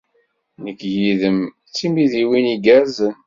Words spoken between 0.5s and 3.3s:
Nekk yid-m d timidiwin igerrzen.